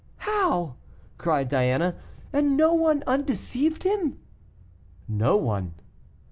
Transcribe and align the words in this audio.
"How!" 0.17 0.77
cried 1.19 1.47
Diana; 1.47 1.95
"and 2.33 2.57
no 2.57 2.73
one 2.73 3.03
undeceived 3.05 3.83
him?" 3.83 4.17
"No 5.07 5.37
one." 5.37 5.75